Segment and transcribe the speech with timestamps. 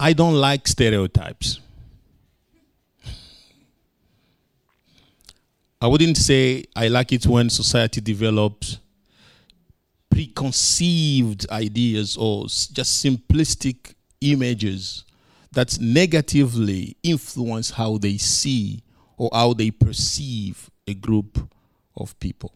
[0.00, 1.60] I don't like stereotypes.
[5.80, 8.78] I wouldn't say I like it when society develops
[10.10, 15.04] preconceived ideas or just simplistic images
[15.52, 18.82] that negatively influence how they see
[19.16, 21.38] or how they perceive a group
[21.96, 22.52] of people.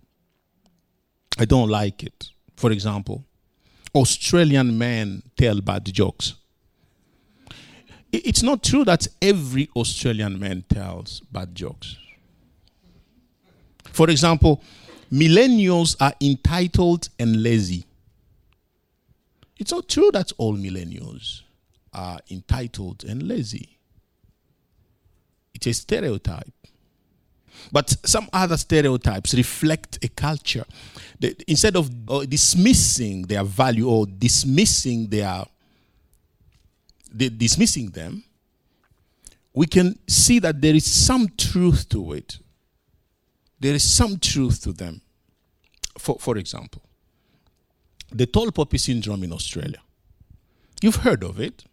[1.39, 2.29] I don't like it.
[2.57, 3.25] For example,
[3.95, 6.35] Australian men tell bad jokes.
[8.13, 11.97] It's not true that every Australian man tells bad jokes.
[13.91, 14.63] For example,
[15.11, 17.87] millennials are entitled and lazy.
[19.59, 21.43] It's not true that all millennials
[21.95, 23.79] are entitled and lazy.
[25.55, 26.53] It's a stereotype.
[27.71, 30.65] But some other stereotypes reflect a culture.
[31.47, 35.45] instead of uh, dismissing their value or dismissing their
[37.17, 38.25] dismissing them,
[39.55, 42.39] we can see that there is some truth to it.
[43.61, 45.03] There is some truth to them.
[45.99, 46.83] For, for example,
[48.11, 49.81] the tall poppy syndrome in Australia.
[50.81, 51.65] You've heard of it.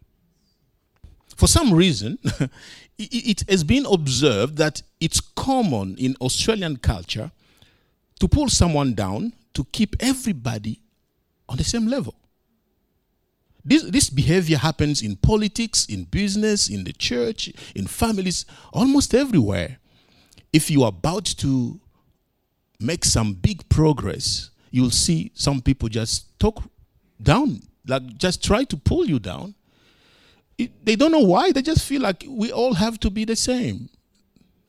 [1.36, 2.18] For some reason,
[2.98, 7.30] it has been observed that it's common in Australian culture
[8.20, 10.80] to pull someone down to keep everybody
[11.48, 12.14] on the same level.
[13.64, 19.78] This, this behavior happens in politics, in business, in the church, in families, almost everywhere.
[20.52, 21.80] If you are about to
[22.78, 26.62] make some big progress, you'll see some people just talk
[27.22, 29.54] down, like just try to pull you down
[30.60, 31.52] it, they don't know why.
[31.52, 33.88] They just feel like we all have to be the same.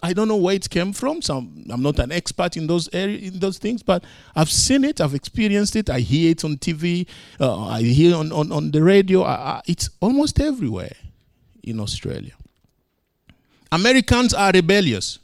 [0.04, 1.22] I don't know where it came from.
[1.22, 4.04] So I'm, not an expert in those area, in those things, but
[4.36, 5.00] I've seen it.
[5.00, 5.90] I've experienced it.
[5.90, 7.08] I hear it on TV.
[7.40, 9.22] Uh, I hear on on, on the radio.
[9.22, 10.96] I, I, it's almost everywhere
[11.64, 12.34] in Australia.
[13.72, 15.20] Americans are rebellious.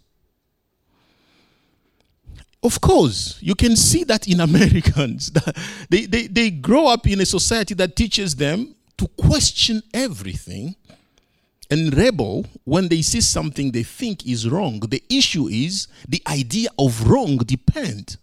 [2.63, 5.31] Of course, you can see that in Americans.
[5.89, 10.75] they, they, they grow up in a society that teaches them to question everything
[11.69, 14.79] and rebel when they see something they think is wrong.
[14.79, 18.17] The issue is the idea of wrong depends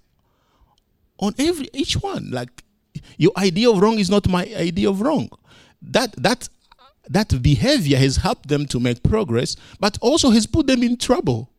[1.19, 2.31] on every each one.
[2.31, 2.65] Like
[3.17, 5.29] your idea of wrong is not my idea of wrong.
[5.83, 6.49] That that
[7.09, 11.51] that behavior has helped them to make progress, but also has put them in trouble.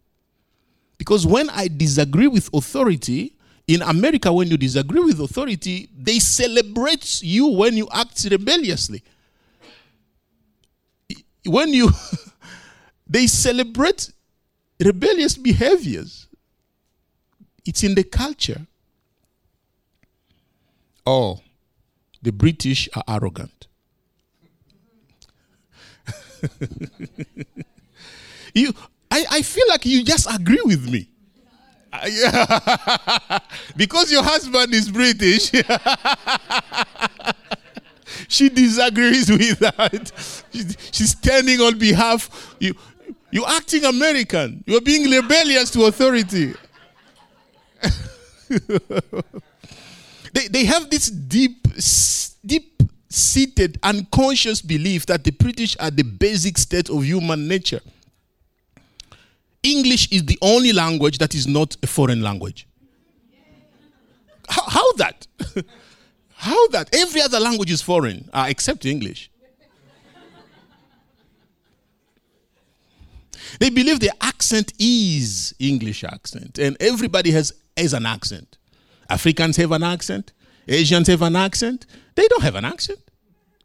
[0.97, 3.34] Because when I disagree with authority,
[3.68, 9.03] in America, when you disagree with authority, they celebrate you when you act rebelliously.
[11.45, 11.89] When you,
[13.07, 14.11] they celebrate
[14.83, 16.28] rebellious behaviors.
[17.66, 18.67] It's in the culture.
[21.06, 21.41] Oh,
[22.22, 23.67] the British are arrogant.
[28.53, 28.73] you,
[29.12, 31.09] I, I feel like you just agree with me.
[33.77, 35.51] Because your husband is British.
[38.28, 40.12] She disagrees with that.
[40.92, 42.56] She's standing on behalf.
[42.59, 42.76] You,
[43.31, 44.64] you're acting American.
[44.66, 46.54] You're being rebellious to authority.
[50.34, 51.68] they, they have this deep,
[52.46, 57.81] deep seated unconscious belief that the British are the basic state of human nature.
[59.64, 62.68] English is the only language that is not a foreign language.
[64.48, 65.28] How, how that?
[66.45, 66.95] how that?
[66.95, 69.31] Every other language is foreign uh, except English.
[73.59, 78.57] They believe their accent is English accent, and everybody has, has an accent.
[79.09, 80.33] Africans have an accent,
[80.67, 81.85] Asians have an accent.
[82.16, 83.00] They don't have an accent.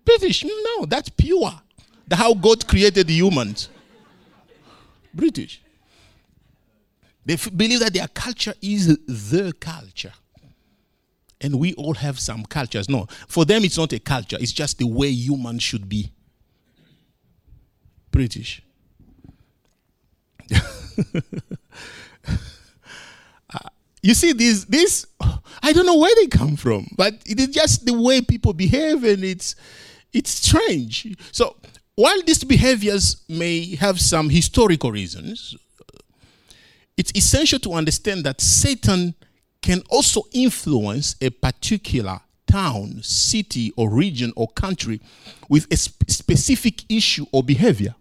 [0.04, 1.52] British, no, that's pure.
[2.08, 3.68] The how God created humans.
[5.14, 5.60] British.
[7.24, 10.12] They f- believe that their culture is the culture.
[11.40, 12.88] And we all have some cultures.
[12.88, 16.12] No, for them, it's not a culture, it's just the way humans should be.
[18.10, 18.62] British.
[23.54, 23.58] uh,
[24.02, 25.06] you see, these, this,
[25.62, 29.04] I don't know where they come from, but it is just the way people behave,
[29.04, 29.54] and it's,
[30.12, 31.16] it's strange.
[31.32, 31.56] So,
[31.94, 35.54] while these behaviors may have some historical reasons,
[36.96, 39.14] it's essential to understand that Satan
[39.62, 45.00] can also influence a particular town, city, or region or country
[45.48, 47.94] with a sp- specific issue or behavior.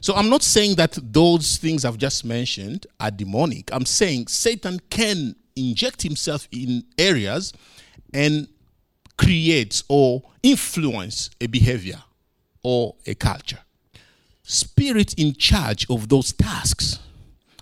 [0.00, 3.72] So I'm not saying that those things I've just mentioned are demonic.
[3.72, 7.52] I'm saying Satan can inject himself in areas
[8.14, 8.48] and
[9.16, 12.00] create or influence a behavior
[12.62, 13.58] or a culture.
[14.44, 17.00] Spirit in charge of those tasks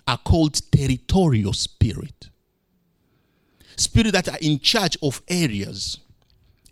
[0.06, 2.28] are called territorial spirit.
[3.76, 5.98] Spirit that are in charge of areas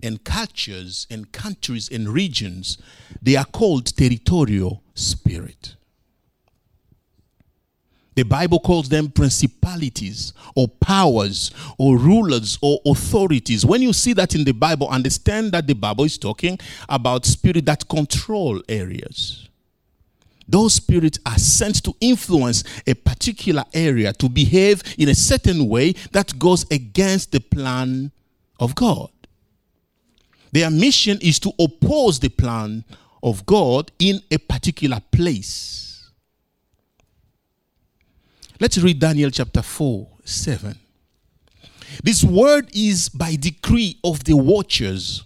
[0.02, 2.78] and cultures and countries and regions,
[3.20, 5.76] they are called territorial spirit.
[8.14, 13.66] The Bible calls them principalities or powers or rulers or authorities.
[13.66, 16.58] When you see that in the Bible, understand that the Bible is talking
[16.88, 19.48] about spirit that control areas.
[20.46, 25.92] Those spirits are sent to influence a particular area to behave in a certain way
[26.12, 28.12] that goes against the plan
[28.60, 29.10] of God.
[30.52, 32.84] Their mission is to oppose the plan
[33.22, 36.10] of God in a particular place.
[38.60, 40.78] Let's read Daniel chapter 4 7.
[42.02, 45.24] This word is by decree of the watchers.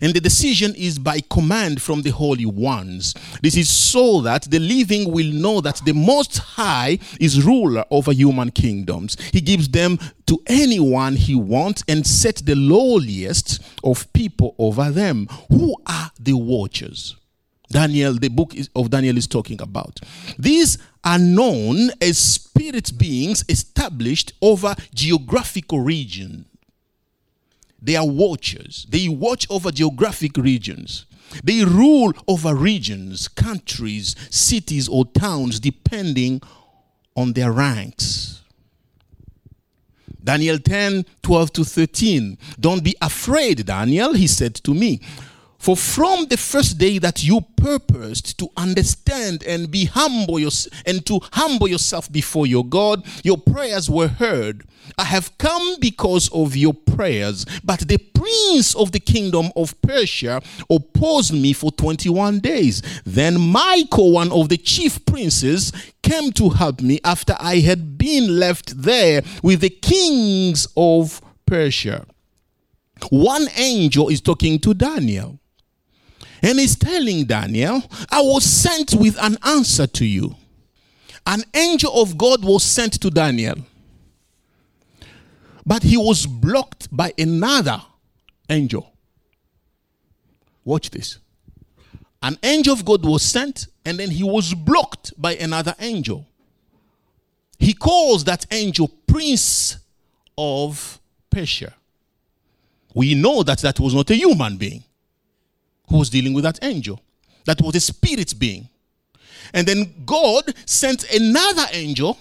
[0.00, 3.14] And the decision is by command from the holy ones.
[3.42, 8.12] This is so that the living will know that the Most High is ruler over
[8.12, 9.16] human kingdoms.
[9.32, 15.28] He gives them to anyone he wants and set the lowliest of people over them.
[15.50, 17.16] Who are the watchers?
[17.68, 19.98] Daniel, the book of Daniel is talking about.
[20.38, 26.44] These are known as spirit beings established over geographical region.
[27.82, 28.86] They are watchers.
[28.88, 31.04] They watch over geographic regions.
[31.42, 36.40] They rule over regions, countries, cities, or towns depending
[37.16, 38.42] on their ranks.
[40.22, 42.38] Daniel 10 12 to 13.
[42.60, 45.00] Don't be afraid, Daniel, he said to me.
[45.62, 51.20] For from the first day that you purposed to understand and be humble and to
[51.32, 54.64] humble yourself before your God, your prayers were heard.
[54.98, 60.42] I have come because of your prayers, but the prince of the kingdom of Persia
[60.68, 62.82] opposed me for 21 days.
[63.04, 65.70] Then Michael, one of the chief princes,
[66.02, 72.04] came to help me after I had been left there with the kings of Persia.
[73.10, 75.38] One angel is talking to Daniel.
[76.42, 80.34] And he's telling Daniel, I was sent with an answer to you.
[81.24, 83.54] An angel of God was sent to Daniel.
[85.64, 87.80] But he was blocked by another
[88.50, 88.92] angel.
[90.64, 91.18] Watch this.
[92.20, 96.26] An angel of God was sent, and then he was blocked by another angel.
[97.58, 99.78] He calls that angel Prince
[100.36, 101.00] of
[101.30, 101.74] Persia.
[102.94, 104.82] We know that that was not a human being
[105.92, 107.00] who was dealing with that angel.
[107.44, 108.68] That was a spirit being.
[109.52, 112.18] And then God sent another angel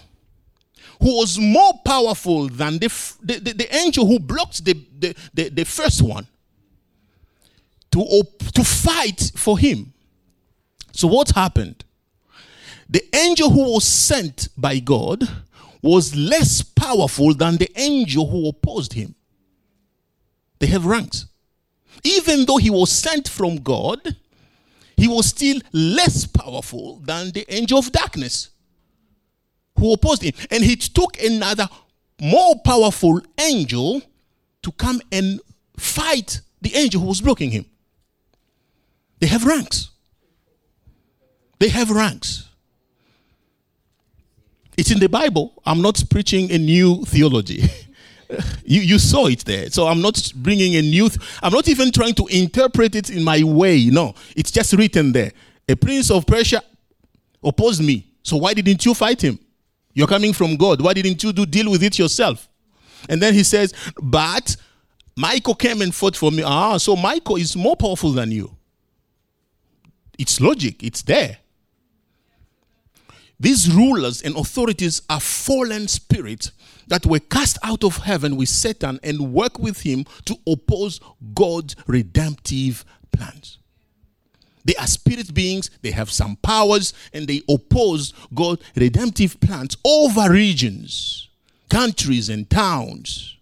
[1.00, 2.88] who was more powerful than the,
[3.24, 6.28] the, the, the angel who blocked the, the, the, the first one
[7.92, 9.94] to, op- to fight for him.
[10.92, 11.86] So, what happened?
[12.90, 15.24] The angel who was sent by God
[15.82, 19.16] was less powerful than the angel who opposed him.
[20.60, 21.28] They have ranks
[22.04, 24.16] even though he was sent from God,
[24.98, 28.50] he was still less powerful than the angel of darkness
[29.78, 30.34] who opposed him.
[30.50, 31.68] And he took another
[32.20, 34.02] more powerful angel
[34.62, 35.40] to come and
[35.78, 37.66] fight the angel who was blocking him.
[39.20, 39.90] They have ranks.
[41.60, 42.48] They have ranks.
[44.78, 45.54] It's in the Bible.
[45.66, 47.64] I'm not preaching a new theology.
[48.64, 49.70] you, you saw it there.
[49.70, 53.24] So I'm not bringing a new, th- I'm not even trying to interpret it in
[53.24, 53.86] my way.
[53.86, 55.32] No, it's just written there.
[55.68, 56.62] A prince of Persia
[57.44, 58.08] opposed me.
[58.24, 59.40] So why didn't you fight him?
[59.94, 60.82] You're coming from God.
[60.82, 62.48] Why didn't you do deal with it yourself?
[63.10, 64.56] And then he says, but
[65.16, 66.44] Michael came and fought for me.
[66.44, 68.56] Ah, so Michael is more powerful than you.
[70.18, 70.84] It's logic.
[70.84, 71.38] It's there.
[73.40, 76.52] These rulers and authorities are fallen spirits
[76.92, 81.00] that were cast out of heaven with Satan and work with him to oppose
[81.34, 82.84] God's redemptive
[83.14, 83.60] plans.
[84.66, 90.30] They are spirit beings, they have some powers, and they oppose God's redemptive plans over
[90.34, 91.30] regions,
[91.70, 93.38] countries, and towns.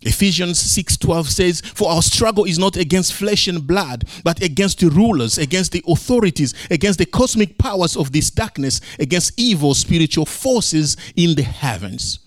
[0.00, 4.88] Ephesians 6:12 says, "For our struggle is not against flesh and blood, but against the
[4.88, 10.96] rulers, against the authorities, against the cosmic powers of this darkness, against evil spiritual forces
[11.16, 12.20] in the heavens."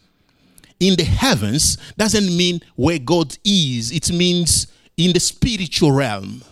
[0.82, 4.66] In the heavens doesn't mean where God is, it means
[4.98, 6.44] in the spiritual realm.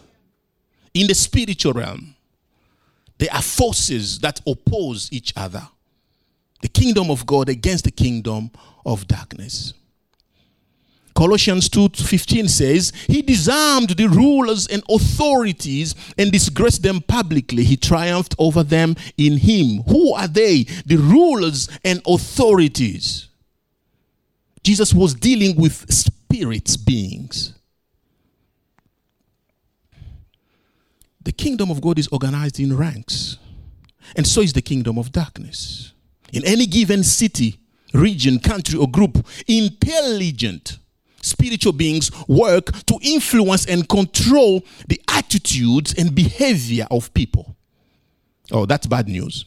[0.93, 2.15] In the spiritual realm,
[3.17, 5.67] there are forces that oppose each other.
[6.62, 8.51] The kingdom of God against the kingdom
[8.86, 9.74] of darkness.
[11.15, 17.63] Colossians 2:15 says, He disarmed the rulers and authorities and disgraced them publicly.
[17.63, 19.81] He triumphed over them in him.
[19.88, 20.67] Who are they?
[20.86, 23.28] The rulers and authorities.
[24.69, 27.55] Jesus was dealing with spirits beings.
[31.23, 33.39] The kingdom of God is organized in ranks,
[34.15, 35.93] and so is the kingdom of darkness.
[36.31, 37.59] In any given city,
[37.95, 40.77] region, country, or group, intelligent
[41.23, 47.55] spiritual beings work to influence and control the attitudes and behavior of people.
[48.51, 49.45] Oh, that's bad news.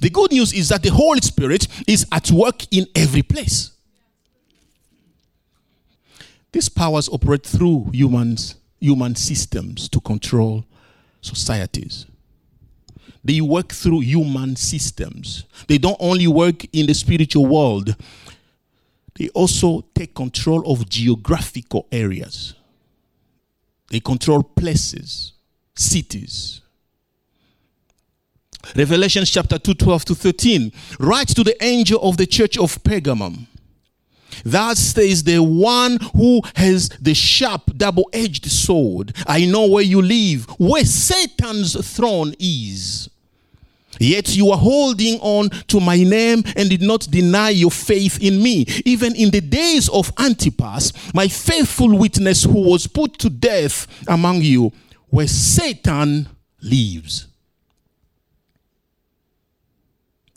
[0.00, 3.70] The good news is that the Holy Spirit is at work in every place.
[6.52, 10.64] These powers operate through humans, human systems to control
[11.20, 12.06] societies.
[13.24, 15.44] They work through human systems.
[15.68, 17.94] They don't only work in the spiritual world,
[19.14, 22.54] they also take control of geographical areas.
[23.90, 25.34] They control places,
[25.74, 26.61] cities.
[28.76, 30.72] Revelation chapter 2, 12 to 13.
[30.98, 33.46] Write to the angel of the church of Pergamum.
[34.44, 39.14] Thus says the one who has the sharp double edged sword.
[39.26, 43.08] I know where you live, where Satan's throne is.
[44.00, 48.42] Yet you are holding on to my name and did not deny your faith in
[48.42, 48.64] me.
[48.84, 54.40] Even in the days of Antipas, my faithful witness who was put to death among
[54.40, 54.72] you,
[55.10, 56.28] where Satan
[56.62, 57.26] lives.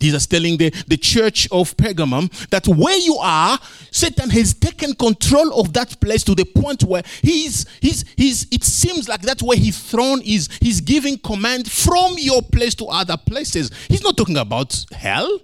[0.06, 3.58] Jesus telling the, the church of Pergamum that where you are,
[3.90, 8.64] Satan has taken control of that place to the point where he's, he's, he's, it
[8.64, 10.48] seems like that's where his throne is.
[10.62, 13.72] He's giving command from your place to other places.
[13.90, 15.40] He's not talking about hell.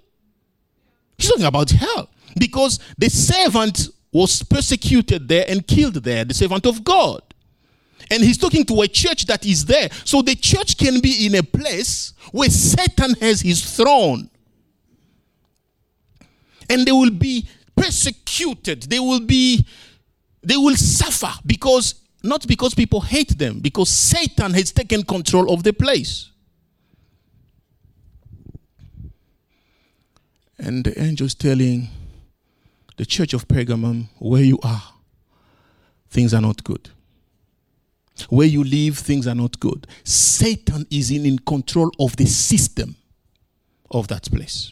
[1.17, 2.09] He's talking about hell.
[2.37, 7.21] Because the servant was persecuted there and killed there, the servant of God.
[8.11, 9.89] And he's talking to a church that is there.
[10.05, 14.29] So the church can be in a place where Satan has his throne
[16.71, 18.83] and they will be persecuted.
[18.83, 19.67] They will be,
[20.41, 25.63] they will suffer because, not because people hate them, because Satan has taken control of
[25.63, 26.29] the place.
[30.57, 31.89] And the angel's telling
[32.95, 34.83] the church of Pergamum, where you are,
[36.09, 36.89] things are not good.
[38.29, 39.87] Where you live, things are not good.
[40.03, 42.95] Satan is in, in control of the system
[43.89, 44.71] of that place.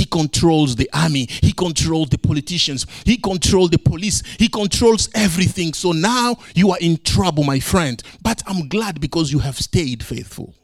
[0.00, 1.26] He controls the army.
[1.28, 2.86] He controls the politicians.
[3.04, 4.22] He controls the police.
[4.38, 5.74] He controls everything.
[5.74, 8.02] So now you are in trouble, my friend.
[8.22, 10.54] But I'm glad because you have stayed faithful.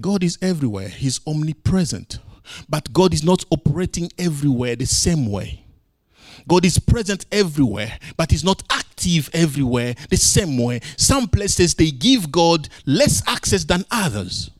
[0.00, 2.20] God is everywhere, He's omnipresent.
[2.68, 5.64] But God is not operating everywhere the same way.
[6.46, 10.82] God is present everywhere, but He's not active everywhere the same way.
[10.96, 14.52] Some places they give God less access than others.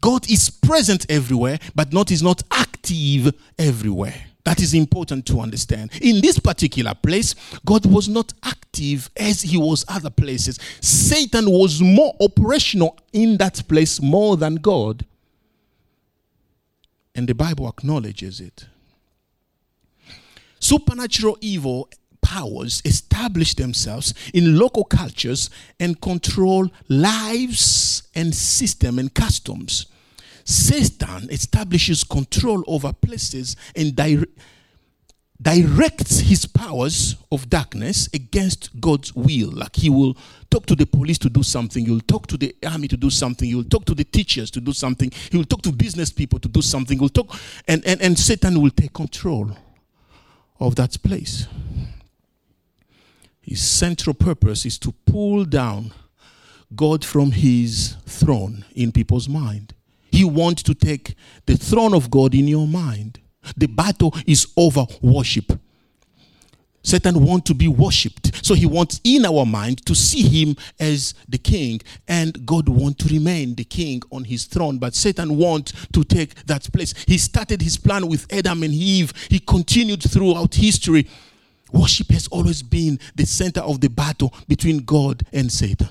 [0.00, 4.14] God is present everywhere, but not is not active everywhere.
[4.44, 5.90] That is important to understand.
[6.00, 7.34] In this particular place,
[7.66, 10.58] God was not active as he was other places.
[10.80, 15.04] Satan was more operational in that place more than God.
[17.14, 18.66] And the Bible acknowledges it.
[20.58, 21.88] Supernatural evil
[22.30, 29.86] powers establish themselves in local cultures and control lives and system and customs.
[30.44, 34.24] Satan establishes control over places and di-
[35.42, 39.50] directs his powers of darkness against God's will.
[39.50, 40.16] Like he will
[40.50, 43.10] talk to the police to do something, he will talk to the army to do
[43.10, 46.12] something, he will talk to the teachers to do something, he will talk to business
[46.12, 49.50] people to do something, he will talk, and, and, and Satan will take control
[50.60, 51.48] of that place.
[53.40, 55.92] His central purpose is to pull down
[56.74, 59.74] God from his throne in people's mind.
[60.12, 61.14] He wants to take
[61.46, 63.20] the throne of God in your mind.
[63.56, 65.52] The battle is over worship.
[66.82, 68.44] Satan wants to be worshipped.
[68.44, 71.80] So he wants in our mind to see him as the king.
[72.08, 74.78] And God wants to remain the king on his throne.
[74.78, 76.94] But Satan wants to take that place.
[77.06, 79.12] He started his plan with Adam and Eve.
[79.28, 81.06] He continued throughout history
[81.72, 85.88] Worship has always been the center of the battle between God and Satan.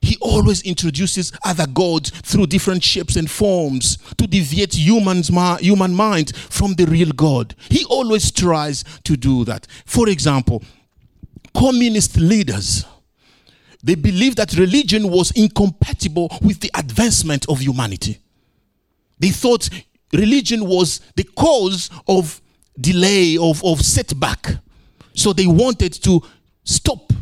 [0.00, 5.28] He always introduces other gods through different shapes and forms to deviate humans,
[5.60, 7.56] human mind from the real God.
[7.68, 9.66] He always tries to do that.
[9.84, 10.62] For example,
[11.52, 12.84] communist leaders
[13.86, 18.18] they believed that religion was incompatible with the advancement of humanity.
[19.20, 19.70] They thought
[20.12, 22.40] religion was the cause of
[22.80, 24.58] delay, of, of setback.
[25.14, 26.20] So they wanted to
[26.64, 27.12] stop,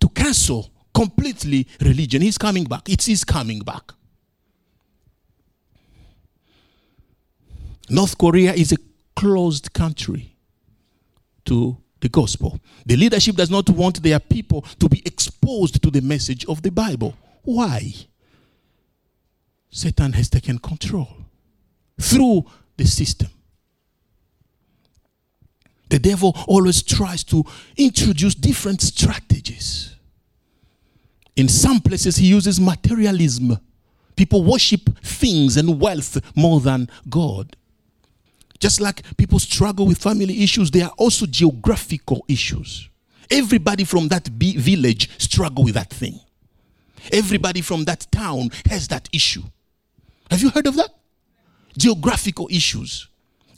[0.00, 2.22] to cancel completely religion.
[2.22, 2.88] He's coming back.
[2.88, 3.92] It is coming back.
[7.88, 8.76] North Korea is a
[9.16, 10.36] closed country
[11.44, 12.60] to the gospel.
[12.86, 16.70] The leadership does not want their people to be exposed to the message of the
[16.70, 17.16] Bible.
[17.42, 17.92] Why?
[19.70, 21.08] Satan has taken control
[22.00, 22.44] through
[22.76, 23.28] the system.
[25.90, 27.44] The devil always tries to
[27.76, 29.96] introduce different strategies.
[31.36, 33.58] In some places, he uses materialism.
[34.14, 37.56] People worship things and wealth more than God.
[38.60, 42.88] Just like people struggle with family issues, there are also geographical issues.
[43.30, 46.20] Everybody from that village struggle with that thing.
[47.12, 49.42] Everybody from that town has that issue.
[50.30, 50.90] Have you heard of that?
[51.76, 53.08] Geographical issues.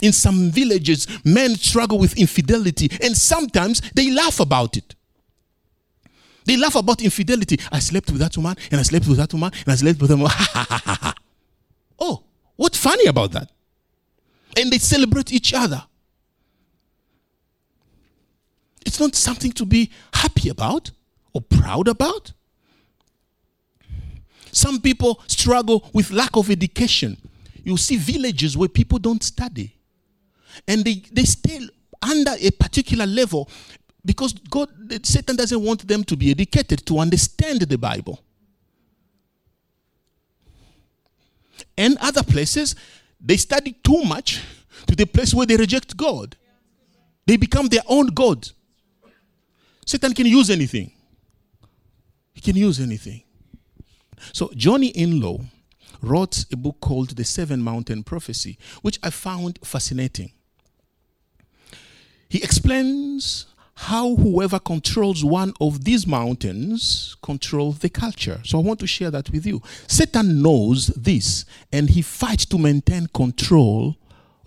[0.03, 4.95] In some villages, men struggle with infidelity, and sometimes they laugh about it.
[6.45, 7.57] They laugh about infidelity.
[7.71, 10.09] I slept with that woman, and I slept with that woman, and I slept with
[10.09, 10.21] them.
[11.99, 12.23] oh,
[12.57, 13.49] what's funny about that?
[14.57, 15.83] and they celebrate each other.
[18.85, 20.91] It's not something to be happy about
[21.33, 22.33] or proud about.
[24.51, 27.17] Some people struggle with lack of education.
[27.63, 29.75] You see villages where people don't study
[30.67, 31.59] and they, they stay
[32.01, 33.49] under a particular level
[34.05, 34.69] because God,
[35.05, 38.21] Satan doesn't want them to be educated to understand the Bible.
[41.77, 42.75] And other places,
[43.19, 44.41] they study too much
[44.87, 46.35] to the place where they reject God.
[47.25, 48.49] They become their own God.
[49.85, 50.91] Satan can use anything.
[52.33, 53.23] He can use anything.
[54.33, 55.45] So Johnny Enlow
[56.01, 60.31] wrote a book called The Seven Mountain Prophecy, which I found fascinating.
[62.33, 68.41] He explains how whoever controls one of these mountains controls the culture.
[68.43, 69.61] So I want to share that with you.
[69.85, 73.97] Satan knows this and he fights to maintain control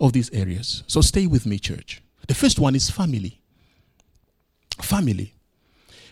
[0.01, 0.83] of these areas.
[0.87, 2.01] So stay with me, church.
[2.27, 3.39] The first one is family.
[4.81, 5.33] Family.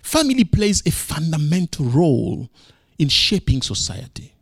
[0.01, 2.49] Family plays a fundamental role
[2.97, 4.33] in shaping society.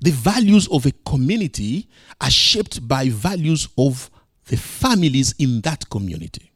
[0.00, 1.88] The values of a community
[2.20, 4.10] are shaped by values of
[4.46, 6.50] the families in that community.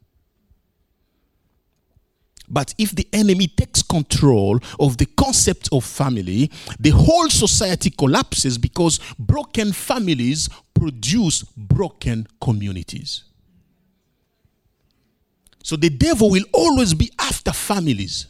[2.49, 6.49] But if the enemy takes control of the concept of family,
[6.79, 13.23] the whole society collapses because broken families produce broken communities.
[15.63, 18.25] So the devil will always be after families.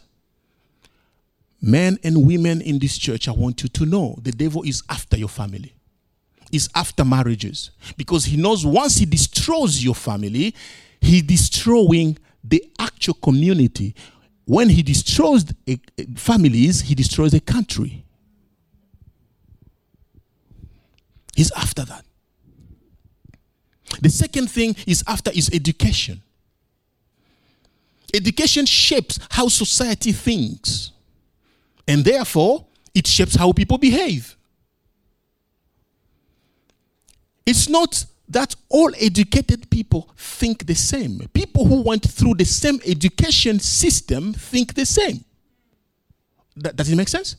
[1.62, 5.16] Men and women in this church, I want you to know the devil is after
[5.16, 5.74] your family,
[6.52, 7.70] is after marriages.
[7.96, 10.54] Because he knows once he destroys your family,
[11.00, 13.94] he's destroying the actual community.
[14.44, 15.44] When he destroys
[16.16, 18.04] families, he destroys a country.
[21.36, 22.04] He's after that.
[24.00, 26.22] The second thing is after is education.
[28.12, 30.90] Education shapes how society thinks,
[31.86, 34.36] and therefore it shapes how people behave.
[37.46, 41.18] It's not that all educated people think the same.
[41.34, 45.24] People who went through the same education system think the same.
[46.56, 47.36] Does it make sense?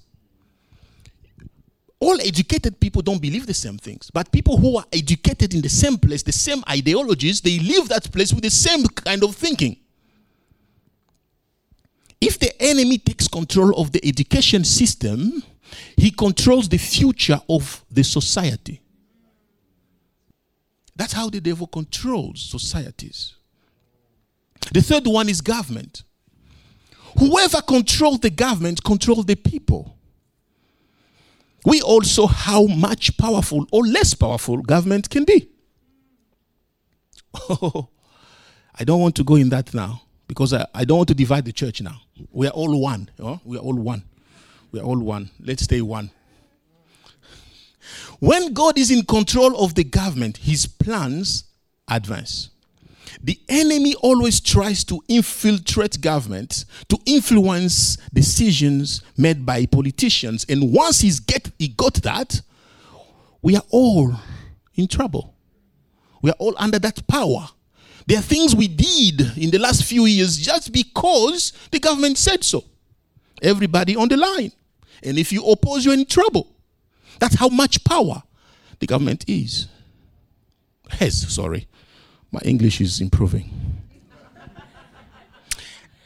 [2.00, 5.70] All educated people don't believe the same things, but people who are educated in the
[5.70, 9.78] same place, the same ideologies, they leave that place with the same kind of thinking.
[12.20, 15.44] If the enemy takes control of the education system,
[15.96, 18.82] he controls the future of the society.
[20.96, 23.36] That's how the devil controls societies.
[24.74, 26.04] The third one is government.
[27.20, 29.98] Whoever controls the government controls the people.
[31.66, 35.50] We also how much powerful or less powerful government can be.
[37.50, 37.90] Oh,
[38.76, 41.46] I don't want to go in that now because I, I don't want to divide
[41.46, 42.02] the church now.
[42.32, 43.10] We are all one.
[43.44, 44.04] We are all one.
[44.72, 45.30] We are all one.
[45.40, 46.10] Let's stay one.
[48.22, 51.46] When God is in control of the government, his plans
[51.88, 52.52] advance.
[53.24, 60.46] The enemy always tries to infiltrate government to influence decisions made by politicians.
[60.48, 62.42] And once he's get, he got that,
[63.42, 64.14] we are all
[64.76, 65.34] in trouble.
[66.22, 67.50] We are all under that power.
[68.06, 72.44] There are things we did in the last few years just because the government said
[72.44, 72.66] so.
[73.42, 74.52] Everybody on the line.
[75.02, 76.56] And if you oppose, you're in trouble.
[77.22, 78.24] That's how much power
[78.80, 79.68] the government is.
[80.90, 81.68] Has, sorry.
[82.32, 83.80] My English is improving.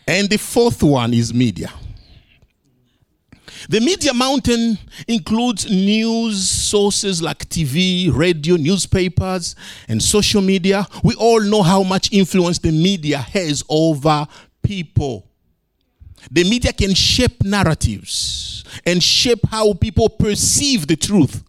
[0.06, 1.71] and the fourth one is media.
[3.69, 9.56] The media mountain includes news sources like TV, radio, newspapers,
[9.88, 10.86] and social media.
[11.01, 14.28] We all know how much influence the media has over
[14.62, 15.30] people.
[16.31, 21.43] The media can shape narratives and shape how people perceive the truth.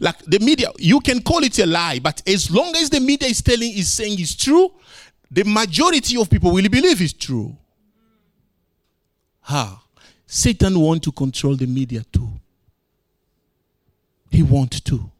[0.00, 3.28] Like the media, you can call it a lie, but as long as the media
[3.28, 4.72] is telling, is saying it's true,
[5.30, 7.56] the majority of people will believe it's true.
[9.42, 9.82] Ha.
[10.26, 12.28] Satan want to control the media too.
[14.30, 15.10] He want to.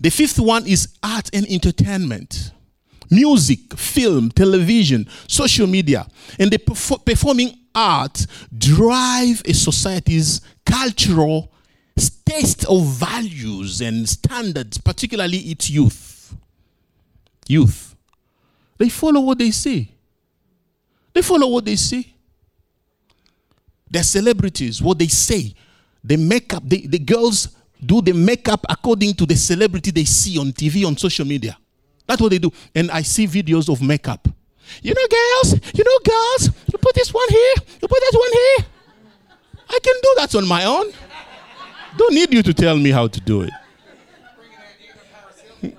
[0.00, 2.52] The fifth one is art and entertainment.
[3.10, 6.06] Music, film, television, social media,
[6.38, 11.52] and the performing art drive a society's cultural
[12.30, 16.34] taste of values and standards, particularly its youth.
[17.48, 17.96] Youth.
[18.78, 19.92] They follow what they see.
[21.12, 22.14] They follow what they see.
[23.90, 25.54] They're celebrities, what they say.
[26.04, 27.48] The makeup, the, the girls
[27.84, 31.58] do the makeup according to the celebrity they see on TV, on social media.
[32.10, 32.50] That's what they do.
[32.74, 34.26] And I see videos of makeup.
[34.82, 38.32] You know, girls, you know, girls, you put this one here, you put that one
[38.32, 38.66] here.
[39.68, 40.86] I can do that on my own.
[41.96, 43.52] Don't need you to tell me how to do it.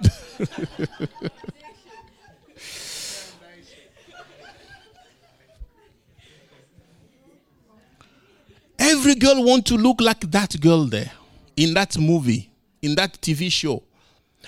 [8.79, 11.11] Every girl want to look like that girl there
[11.57, 12.49] in that movie,
[12.81, 13.83] in that TV show.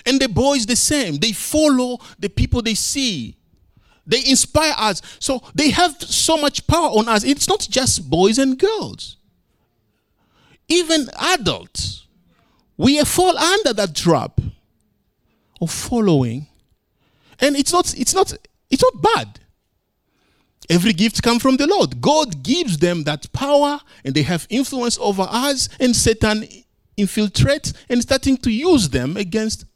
[0.06, 1.16] And the boys the same.
[1.16, 3.36] They follow the people they see.
[4.06, 5.00] They inspire us.
[5.18, 7.24] So they have so much power on us.
[7.24, 9.16] It's not just boys and girls.
[10.68, 12.06] Even adults.
[12.76, 14.40] We fall under that trap
[15.60, 16.46] of following.
[17.40, 18.32] And it's not it's not
[18.70, 19.40] it's not bad.
[20.70, 22.00] Every gift comes from the Lord.
[22.00, 26.46] God gives them that power and they have influence over us, and Satan
[26.96, 29.66] infiltrates and starting to use them against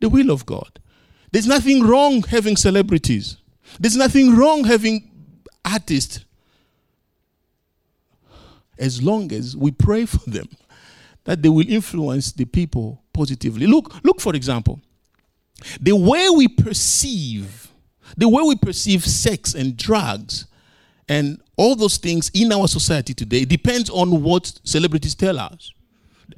[0.00, 0.78] the will of God.
[1.32, 3.36] There's nothing wrong having celebrities.
[3.78, 5.10] There's nothing wrong having
[5.64, 6.20] artists.
[8.78, 10.48] As long as we pray for them
[11.24, 13.66] that they will influence the people positively.
[13.66, 14.80] Look, look for example.
[15.80, 17.66] The way we perceive
[18.16, 20.46] the way we perceive sex and drugs
[21.08, 25.72] and all those things in our society today depends on what celebrities tell us.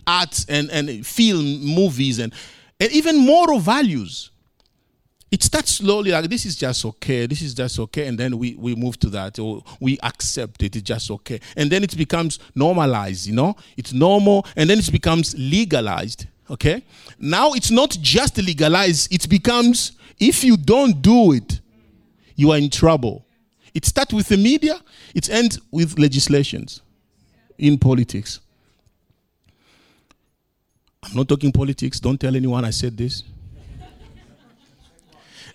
[0.07, 2.33] Arts and, and film, movies, and,
[2.80, 4.30] and even moral values.
[5.30, 8.54] It starts slowly, like this is just okay, this is just okay, and then we,
[8.54, 11.38] we move to that, or we accept it, it's just okay.
[11.54, 13.54] And then it becomes normalized, you know?
[13.76, 16.82] It's normal, and then it becomes legalized, okay?
[17.18, 21.60] Now it's not just legalized, it becomes if you don't do it,
[22.34, 23.26] you are in trouble.
[23.74, 24.80] It starts with the media,
[25.14, 26.80] it ends with legislations
[27.58, 28.40] in politics.
[31.04, 32.00] I'm not talking politics.
[32.00, 33.22] Don't tell anyone I said this.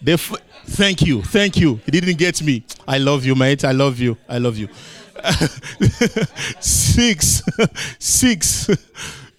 [0.06, 0.34] F-
[0.66, 1.80] thank you, thank you.
[1.86, 2.66] He didn't get me.
[2.88, 3.64] I love you, mate.
[3.64, 4.18] I love you.
[4.28, 4.68] I love you.
[6.60, 7.42] six,
[8.00, 8.70] six.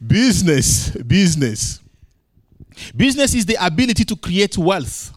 [0.06, 1.80] Business, business.
[2.96, 5.12] Business is the ability to create wealth.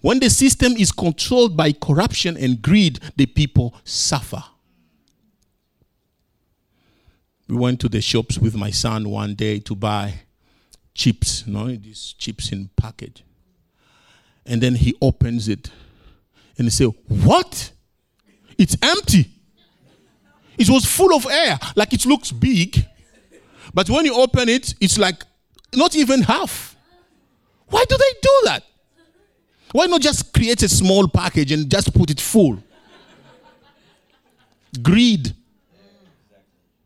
[0.00, 4.42] When the system is controlled by corruption and greed, the people suffer.
[7.52, 10.14] We went to the shops with my son one day to buy
[10.94, 13.24] chips, you know, these chips in package.
[14.46, 15.70] And then he opens it
[16.56, 17.72] and he said, What?
[18.56, 19.30] It's empty.
[20.56, 22.86] It was full of air, like it looks big.
[23.74, 25.22] But when you open it, it's like
[25.74, 26.74] not even half.
[27.66, 28.62] Why do they do that?
[29.72, 32.62] Why not just create a small package and just put it full?
[34.80, 35.34] Greed.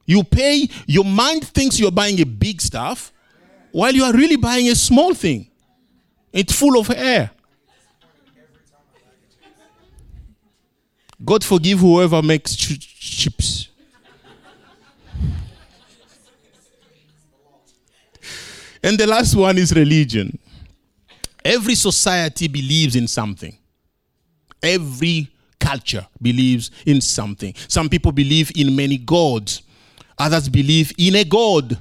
[0.06, 3.12] You pay, your mind thinks you're buying a big stuff
[3.72, 5.48] while you are really buying a small thing.
[6.32, 7.30] It's full of air.
[11.24, 13.68] God forgive whoever makes ch- chips.
[18.82, 20.38] and the last one is religion.
[21.44, 23.56] Every society believes in something.
[24.62, 27.54] Every culture believes in something.
[27.66, 29.62] Some people believe in many gods,
[30.18, 31.78] others believe in a God.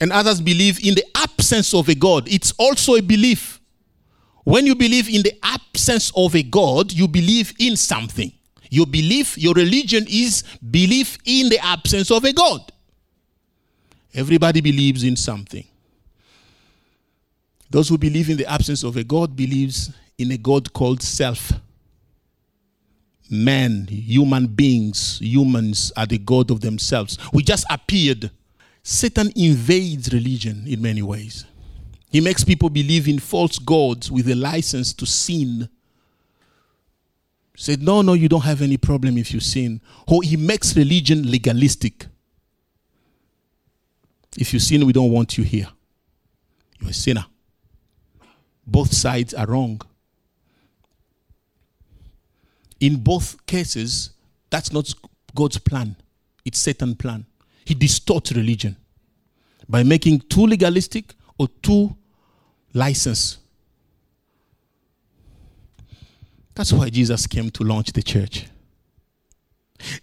[0.00, 2.28] And others believe in the absence of a God.
[2.28, 3.60] It's also a belief.
[4.44, 8.32] When you believe in the absence of a God, you believe in something.
[8.70, 12.72] Your belief, your religion is belief in the absence of a God.
[14.14, 15.64] Everybody believes in something.
[17.70, 21.52] Those who believe in the absence of a God believes in a God called self.
[23.28, 27.18] Men, human beings, humans are the God of themselves.
[27.32, 28.30] We just appeared.
[28.82, 31.44] Satan invades religion in many ways.
[32.10, 35.68] He makes people believe in false gods with a license to sin.
[37.56, 39.80] Said, no, no, you don't have any problem if you sin.
[40.06, 42.06] Or he makes religion legalistic.
[44.38, 45.68] If you sin, we don't want you here.
[46.80, 47.26] You're a sinner.
[48.66, 49.80] Both sides are wrong.
[52.80, 54.10] In both cases,
[54.50, 54.92] that's not
[55.34, 55.96] God's plan,
[56.44, 57.26] it's Satan's plan.
[57.64, 58.76] He distorts religion
[59.68, 61.96] by making too legalistic or too
[62.72, 63.38] licensed.
[66.54, 68.46] That's why Jesus came to launch the church.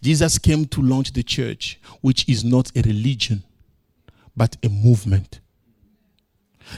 [0.02, 3.44] Jesus came to launch the church, which is not a religion,
[4.36, 5.40] but a movement.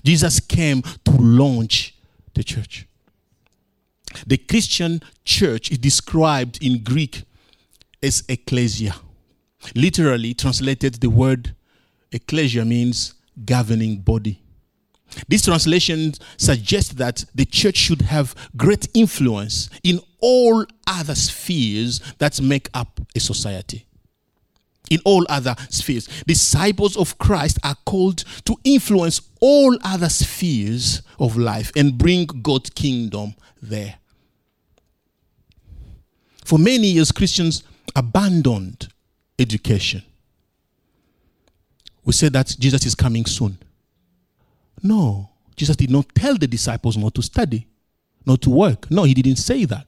[0.03, 1.95] Jesus came to launch
[2.33, 2.87] the church.
[4.25, 7.23] The Christian church is described in Greek
[8.01, 8.95] as ecclesia.
[9.75, 11.55] Literally translated, the word
[12.11, 13.13] ecclesia means
[13.45, 14.41] governing body.
[15.27, 22.41] This translation suggests that the church should have great influence in all other spheres that
[22.41, 23.85] make up a society
[24.89, 26.07] in all other spheres.
[26.27, 32.69] Disciples of Christ are called to influence all other spheres of life and bring God's
[32.69, 33.95] kingdom there.
[36.45, 37.63] For many years, Christians
[37.95, 38.87] abandoned
[39.39, 40.03] education.
[42.05, 43.57] We said that Jesus is coming soon.
[44.83, 47.67] No, Jesus did not tell the disciples not to study,
[48.27, 48.91] not to work.
[48.91, 49.87] No, he didn't say that.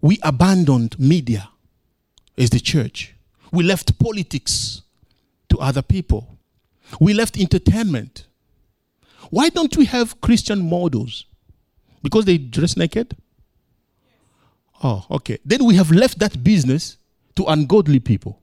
[0.00, 1.48] We abandoned media
[2.36, 3.14] is the church.
[3.52, 4.82] We left politics
[5.50, 6.36] to other people.
[6.98, 8.26] We left entertainment.
[9.30, 11.26] Why don't we have Christian models?
[12.02, 13.16] Because they dress naked?
[14.82, 15.38] Oh, okay.
[15.44, 16.96] Then we have left that business
[17.36, 18.40] to ungodly people.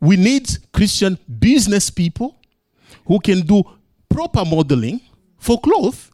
[0.00, 2.36] We need Christian business people
[3.06, 3.64] who can do
[4.08, 5.00] proper modeling
[5.38, 6.10] for clothes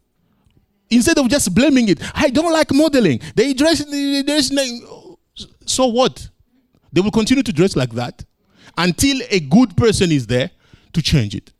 [0.90, 2.00] instead of just blaming it.
[2.14, 3.20] I don't like modeling.
[3.34, 4.50] They dress, they dress
[5.66, 6.28] so what?
[6.92, 8.24] They will continue to dress like that
[8.76, 10.50] until a good person is there
[10.92, 11.52] to change it.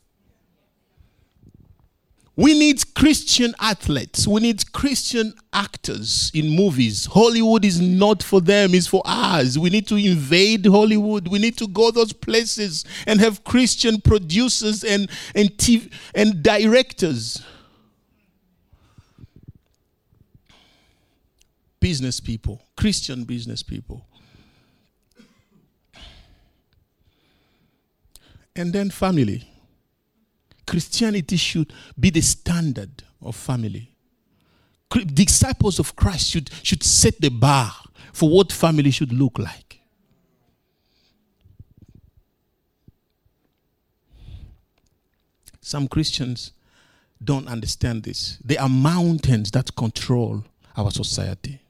[2.35, 4.27] We need Christian athletes.
[4.27, 7.05] We need Christian actors in movies.
[7.05, 9.59] Hollywood is not for them, it's for us.
[9.59, 11.29] We need to invade Hollywood.
[11.29, 17.43] We need to go those places and have Christian producers and, and, TV, and directors.
[21.81, 24.07] Business people, Christian business people.
[28.57, 29.52] And then family.
[30.67, 33.91] Christianity should be the standard of family.
[35.15, 37.73] Disciples of Christ should, should set the bar
[38.13, 39.81] for what family should look like.
[45.61, 46.53] Some Christians
[47.25, 48.39] don't understand this.
[48.45, 50.45] There are mountains that control
[50.77, 51.61] our society.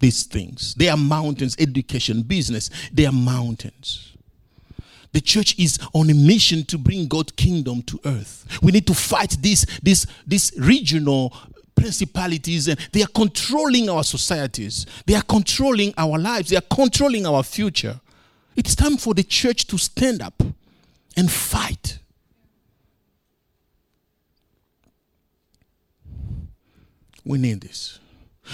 [0.00, 0.74] These things.
[0.74, 4.16] They are mountains, education, business, they are mountains.
[5.12, 8.46] The church is on a mission to bring God's kingdom to earth.
[8.62, 11.34] We need to fight these, these, these regional
[11.74, 14.86] principalities and they are controlling our societies.
[15.06, 16.50] They are controlling our lives.
[16.50, 18.00] They are controlling our future.
[18.56, 20.42] It's time for the church to stand up
[21.16, 21.98] and fight.
[27.24, 27.98] We need this.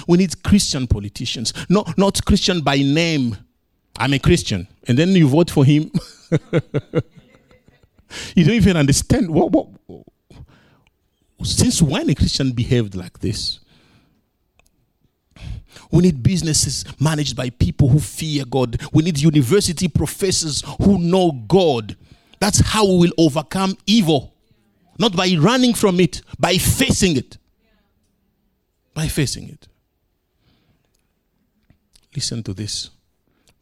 [0.07, 3.37] We need Christian politicians, not, not Christian by name.
[3.99, 4.69] I'm a Christian.
[4.87, 5.91] And then you vote for him.
[8.35, 9.69] you don't even understand what, what,
[11.43, 13.61] since when a Christian behaved like this.
[15.91, 18.81] We need businesses managed by people who fear God.
[18.93, 21.97] We need university professors who know God.
[22.41, 24.35] That's how we will overcome evil.
[24.99, 27.39] Not by running from it, by facing it.
[28.95, 29.67] By facing it.
[32.15, 32.91] Listen to this.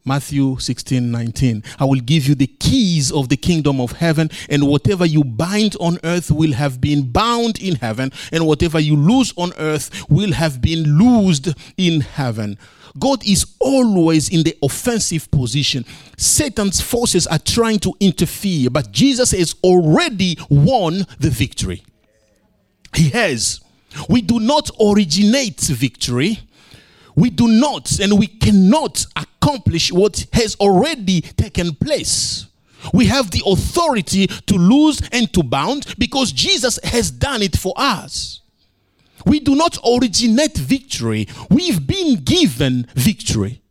[0.07, 1.63] Matthew 16, 19.
[1.79, 5.75] I will give you the keys of the kingdom of heaven, and whatever you bind
[5.81, 10.31] on earth will have been bound in heaven, and whatever you loose on earth will
[10.31, 12.57] have been loosed in heaven.
[12.97, 15.83] God is always in the offensive position.
[16.15, 21.83] Satan's forces are trying to interfere, but Jesus has already won the victory.
[22.95, 23.59] He has.
[24.09, 26.39] We do not originate victory
[27.17, 32.45] we do not and we cannot accomplish what has already taken place.
[32.93, 37.73] We have the authority to lose and to bound because Jesus has done it for
[37.75, 38.41] us.
[39.25, 43.61] We do not originate victory, we've been given victory.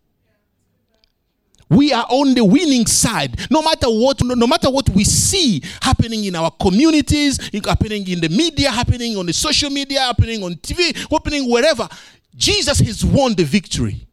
[1.69, 3.41] We are on the winning side.
[3.51, 8.29] No matter what, no matter what we see happening in our communities, happening in the
[8.29, 11.89] media, happening on the social media, happening on TV, happening wherever,
[12.37, 14.07] Jesus has won the victory.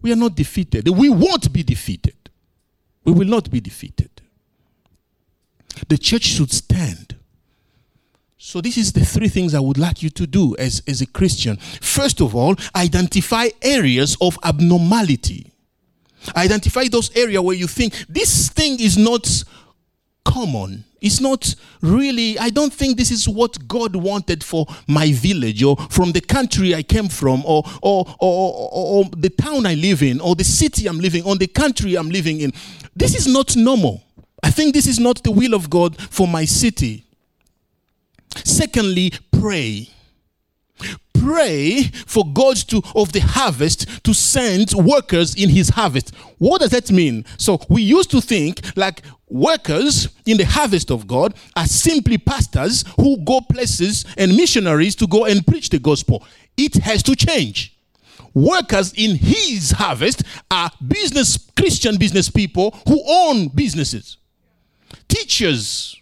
[0.00, 0.88] We are not defeated.
[0.88, 2.16] We won't be defeated.
[3.04, 4.10] We will not be defeated.
[5.88, 7.16] The church should stand.
[8.36, 11.06] So, this is the three things I would like you to do as, as a
[11.06, 11.56] Christian.
[11.56, 15.52] First of all, identify areas of abnormality.
[16.36, 19.44] Identify those areas where you think this thing is not
[20.24, 20.84] common.
[21.02, 25.76] It's not really, I don't think this is what God wanted for my village or
[25.90, 30.20] from the country I came from or, or, or, or, the town I live in
[30.20, 32.52] or the city I'm living or the country I'm living in.
[32.94, 34.02] This is not normal.
[34.44, 37.04] I think this is not the will of God for my city.
[38.44, 39.88] Secondly, pray.
[41.22, 46.14] Pray for God to of the harvest to send workers in his harvest.
[46.38, 47.24] What does that mean?
[47.38, 52.84] So we used to think like workers in the harvest of God are simply pastors
[52.96, 56.24] who go places and missionaries to go and preach the gospel.
[56.56, 57.72] It has to change
[58.34, 64.16] workers in his harvest are business christian business people who own businesses
[65.06, 66.00] teachers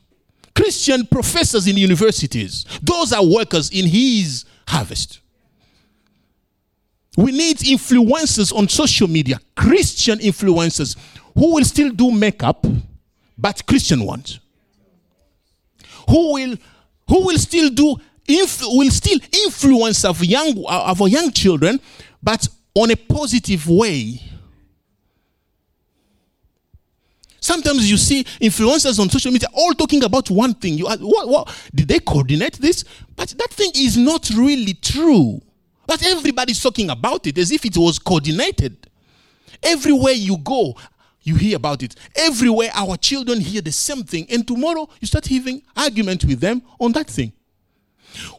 [0.55, 5.21] christian professors in universities those are workers in his harvest
[7.17, 10.97] we need influencers on social media christian influencers
[11.35, 12.67] who will still do makeup
[13.37, 14.41] but christian ones
[16.09, 16.57] who will
[17.09, 17.97] who will still do
[18.29, 21.81] will still influence of young of our young children
[22.23, 24.21] but on a positive way.
[27.41, 30.75] Sometimes you see influencers on social media all talking about one thing.
[30.75, 32.85] You ask, what, what did they coordinate this?
[33.17, 35.41] But that thing is not really true.
[35.87, 38.89] But everybody's talking about it as if it was coordinated.
[39.63, 40.77] Everywhere you go,
[41.23, 41.97] you hear about it.
[42.15, 46.63] Everywhere our children hear the same thing, and tomorrow you start having argument with them
[46.79, 47.33] on that thing.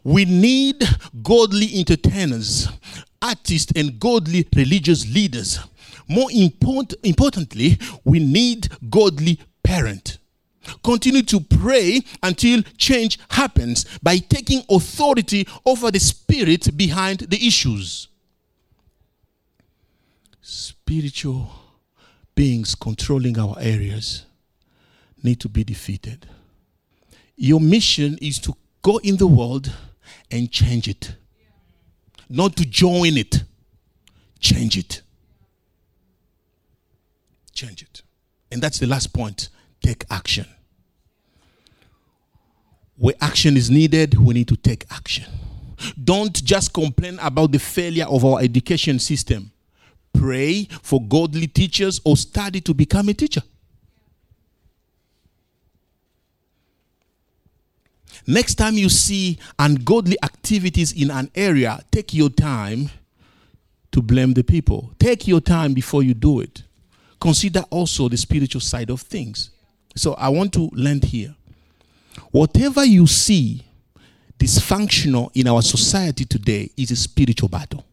[0.03, 0.83] We need
[1.21, 2.67] godly entertainers
[3.21, 5.59] artists and godly religious leaders.
[6.11, 10.17] More important, importantly, we need godly parent.
[10.83, 18.07] Continue to pray until change happens by taking authority over the spirit behind the issues.
[20.41, 21.49] Spiritual
[22.35, 24.25] beings controlling our areas
[25.23, 26.27] need to be defeated.
[27.37, 29.71] Your mission is to go in the world
[30.29, 31.15] and change it
[32.31, 33.43] not to join it.
[34.39, 35.01] Change it.
[37.61, 38.01] Change it.
[38.51, 39.49] And that's the last point.
[39.83, 40.47] Take action.
[42.97, 45.25] Where action is needed, we need to take action.
[46.03, 49.51] Don't just complain about the failure of our education system.
[50.11, 53.43] Pray for godly teachers or study to become a teacher.
[58.25, 62.89] Next time you see ungodly activities in an area, take your time
[63.91, 64.95] to blame the people.
[64.97, 66.63] Take your time before you do it.
[67.21, 69.51] Consider also the spiritual side of things.
[69.95, 71.35] So I want to land here.
[72.31, 73.63] Whatever you see
[74.39, 77.85] dysfunctional in our society today is a spiritual battle.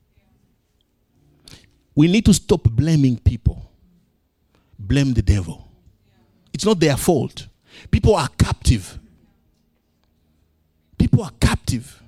[1.95, 3.71] We need to stop blaming people.
[4.79, 5.69] Blame the devil.
[6.53, 7.47] It's not their fault.
[7.91, 8.99] People are captive
[10.99, 12.03] People are captive.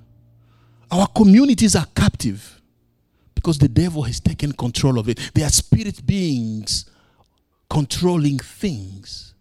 [0.91, 2.61] Our communities are captive
[3.33, 5.31] because the devil has taken control of it.
[5.33, 6.85] They are spirit beings
[7.71, 9.33] controlling things.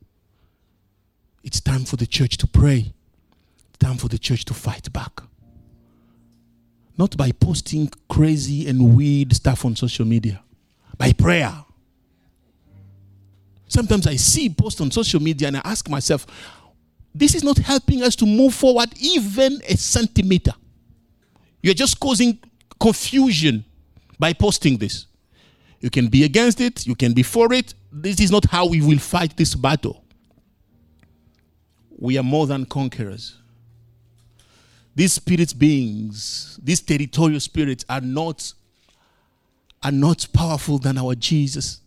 [1.43, 2.93] It's time for the church to pray.
[3.69, 5.21] It's time for the church to fight back.
[6.97, 10.41] Not by posting crazy and weird stuff on social media,
[10.97, 11.53] by prayer.
[13.67, 16.25] Sometimes I see posts on social media and I ask myself,
[17.13, 20.53] this is not helping us to move forward even a centimeter.
[21.65, 22.39] You're just causing
[22.79, 23.65] confusion
[24.21, 25.07] by posting this.
[25.81, 27.75] You can be against it, you can be for it.
[27.93, 30.05] This is not how we will fight this battle.
[31.99, 33.37] We are more than conquerors.
[34.95, 38.53] These spirit beings, these territorial spirits are not
[39.83, 41.81] are not powerful than our Jesus.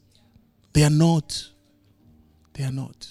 [0.73, 1.49] They are not.
[2.53, 3.07] They are not.